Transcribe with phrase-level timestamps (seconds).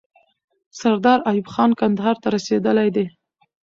[0.79, 3.05] سردار ایوب خان کندهار ته رسیدلی دی.